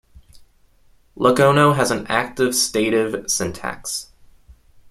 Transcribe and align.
Lokono 1.15 1.75
has 1.75 1.91
an 1.91 2.07
active-stative 2.07 3.29
syntax. 3.29 4.07